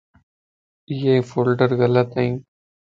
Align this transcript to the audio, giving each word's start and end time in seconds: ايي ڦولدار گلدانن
ايي 0.89 1.15
ڦولدار 1.29 1.71
گلدانن 1.81 2.33